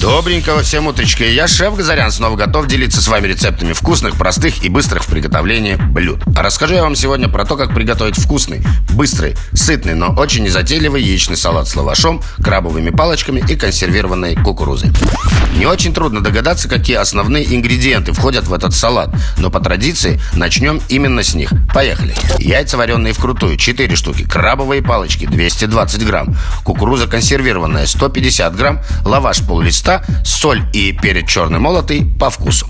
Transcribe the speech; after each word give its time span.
Добренького 0.00 0.62
всем 0.62 0.86
утречка. 0.86 1.26
Я 1.26 1.46
шеф 1.46 1.76
Газарян, 1.76 2.10
снова 2.10 2.34
готов 2.34 2.66
делиться 2.66 3.02
с 3.02 3.08
вами 3.08 3.26
рецептами 3.26 3.74
вкусных, 3.74 4.16
простых 4.16 4.64
и 4.64 4.70
быстрых 4.70 5.04
в 5.04 5.08
приготовлении 5.08 5.74
блюд. 5.74 6.22
Расскажу 6.34 6.74
я 6.74 6.82
вам 6.82 6.96
сегодня 6.96 7.28
про 7.28 7.44
то, 7.44 7.54
как 7.56 7.74
приготовить 7.74 8.16
вкусный, 8.16 8.62
быстрый, 8.94 9.36
сытный, 9.52 9.94
но 9.94 10.14
очень 10.14 10.42
незатейливый 10.42 11.02
яичный 11.02 11.36
салат 11.36 11.68
с 11.68 11.76
лавашом, 11.76 12.22
крабовыми 12.42 12.88
палочками 12.88 13.44
и 13.46 13.56
консервированной 13.56 14.36
кукурузой. 14.36 14.90
Не 15.58 15.66
очень 15.66 15.92
трудно 15.92 16.22
догадаться, 16.22 16.68
какие 16.68 16.96
основные 16.96 17.54
ингредиенты 17.54 18.12
входят 18.12 18.46
в 18.46 18.54
этот 18.54 18.72
салат, 18.72 19.14
но 19.36 19.50
по 19.50 19.60
традиции 19.60 20.18
начнем 20.32 20.80
именно 20.88 21.22
с 21.22 21.34
них. 21.34 21.52
Поехали. 21.74 22.14
Яйца, 22.38 22.78
вареные 22.78 23.12
вкрутую, 23.12 23.58
4 23.58 23.96
штуки, 23.96 24.24
крабовые 24.24 24.80
палочки, 24.80 25.26
220 25.26 26.06
грамм, 26.06 26.36
кукуруза 26.64 27.06
консервированная, 27.06 27.84
150 27.84 28.56
грамм, 28.56 28.80
лаваш 29.04 29.40
пол-листа, 29.40 29.89
листа, 29.89 29.89
соль 30.24 30.62
и 30.72 30.92
перец 30.92 31.28
черный 31.28 31.58
молотый 31.58 32.06
по 32.18 32.30
вкусу. 32.30 32.66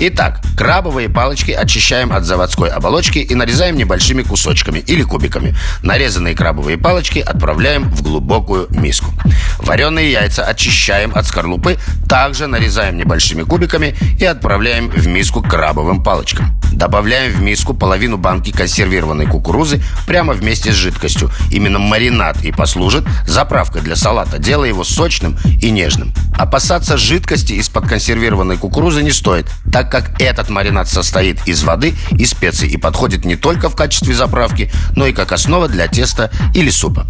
Итак, 0.00 0.40
крабовые 0.56 1.08
палочки 1.08 1.50
очищаем 1.50 2.12
от 2.12 2.24
заводской 2.24 2.70
оболочки 2.70 3.18
и 3.18 3.34
нарезаем 3.34 3.76
небольшими 3.76 4.22
кусочками 4.22 4.78
или 4.78 5.02
кубиками. 5.02 5.56
Нарезанные 5.82 6.36
крабовые 6.36 6.78
палочки 6.78 7.18
отправляем 7.18 7.90
в 7.90 8.02
глубокую 8.02 8.68
миску. 8.70 9.12
Вареные 9.58 10.12
яйца 10.12 10.44
очищаем 10.44 11.12
от 11.14 11.26
скорлупы, 11.26 11.78
также 12.08 12.46
нарезаем 12.46 12.96
небольшими 12.96 13.42
кубиками 13.42 13.96
и 14.20 14.24
отправляем 14.24 14.88
в 14.88 15.06
миску 15.08 15.42
крабовым 15.42 16.02
палочкам. 16.02 16.58
Добавляем 16.72 17.32
в 17.32 17.42
миску 17.42 17.74
половину 17.74 18.18
банки 18.18 18.52
консервированной 18.52 19.26
кукурузы 19.26 19.82
прямо 20.06 20.32
вместе 20.32 20.70
с 20.70 20.76
жидкостью. 20.76 21.30
Именно 21.50 21.80
маринад 21.80 22.44
и 22.44 22.52
послужит 22.52 23.04
заправкой 23.26 23.82
для 23.82 23.96
салата, 23.96 24.38
делая 24.38 24.68
его 24.68 24.84
сочным 24.84 25.36
и 25.60 25.70
нежным. 25.70 26.12
Опасаться 26.38 26.96
жидкости 26.96 27.54
из-под 27.54 27.88
консервированной 27.88 28.56
кукурузы 28.56 29.02
не 29.02 29.10
стоит, 29.10 29.46
так 29.72 29.90
как 29.90 30.20
этот 30.22 30.48
маринад 30.50 30.88
состоит 30.88 31.46
из 31.48 31.64
воды 31.64 31.94
и 32.12 32.24
специй 32.24 32.68
и 32.68 32.76
подходит 32.76 33.24
не 33.24 33.34
только 33.34 33.68
в 33.68 33.74
качестве 33.74 34.14
заправки, 34.14 34.70
но 34.94 35.06
и 35.06 35.12
как 35.12 35.32
основа 35.32 35.68
для 35.68 35.88
теста 35.88 36.30
или 36.54 36.70
супа. 36.70 37.06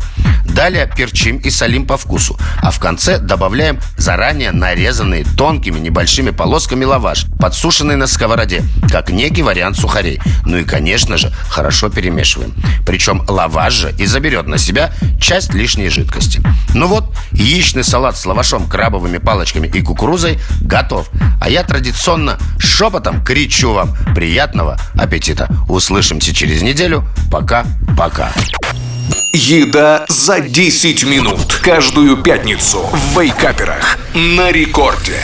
Далее 0.47 0.91
перчим 0.97 1.37
и 1.37 1.51
солим 1.51 1.87
по 1.87 1.99
вкусу, 1.99 2.39
а 2.63 2.71
в 2.71 2.79
конце 2.79 3.19
добавляем 3.19 3.79
заранее 3.99 4.51
нарезанный 4.51 5.25
тонкими 5.25 5.79
небольшими 5.79 6.31
полосками 6.31 6.87
лаваш, 6.87 7.27
подсушенный 7.39 7.97
на 7.97 8.07
сковороде, 8.07 8.65
как 8.91 9.11
некий 9.11 9.43
вариант 9.43 9.77
сухарей. 9.77 10.21
Ну 10.47 10.57
и, 10.57 10.65
конечно 10.65 11.19
же, 11.19 11.31
хорошо 11.51 11.91
перемешиваем. 11.91 12.55
Причем 12.87 13.23
лаваш 13.29 13.75
же 13.75 13.95
и 13.99 14.07
заберет 14.07 14.47
на 14.47 14.57
себя 14.57 14.93
часть 15.21 15.53
лишней 15.53 15.91
жидкости. 15.91 16.41
Ну 16.75 16.87
вот, 16.87 17.15
яичный 17.33 17.85
салат 17.85 18.17
с 18.17 18.25
лавашом, 18.25 18.69
крабовыми 18.69 19.18
палочками 19.19 19.67
и 19.69 19.83
кукурузой 19.83 20.39
готов. 20.61 21.09
А 21.41 21.49
я 21.49 21.63
традиционно 21.63 22.39
шепотом 22.59 23.25
кричу 23.25 23.73
вам 23.73 23.97
приятного 24.15 24.79
аппетита. 24.95 25.49
Услышимся 25.69 26.35
через 26.35 26.63
неделю. 26.63 27.05
Пока-пока. 27.31 28.33
Еда 29.33 30.07
за 30.09 30.41
10 30.41 31.05
минут. 31.05 31.61
Каждую 31.63 32.17
пятницу 32.17 32.81
в 32.93 33.21
Вейкаперах. 33.21 33.99
На 34.15 34.51
рекорде. 34.51 35.21